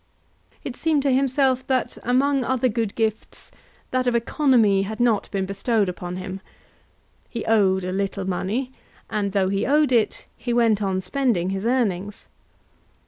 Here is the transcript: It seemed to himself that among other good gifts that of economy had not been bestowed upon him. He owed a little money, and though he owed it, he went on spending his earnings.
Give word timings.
It 0.63 0.75
seemed 0.75 1.03
to 1.03 1.13
himself 1.13 1.67
that 1.67 1.95
among 2.01 2.43
other 2.43 2.67
good 2.67 2.95
gifts 2.95 3.51
that 3.91 4.07
of 4.07 4.15
economy 4.15 4.81
had 4.81 4.99
not 4.99 5.29
been 5.29 5.45
bestowed 5.45 5.87
upon 5.87 6.15
him. 6.15 6.41
He 7.29 7.45
owed 7.45 7.83
a 7.83 7.91
little 7.91 8.27
money, 8.27 8.71
and 9.11 9.31
though 9.31 9.49
he 9.49 9.63
owed 9.63 9.91
it, 9.91 10.25
he 10.35 10.53
went 10.53 10.81
on 10.81 11.01
spending 11.01 11.51
his 11.51 11.67
earnings. 11.67 12.27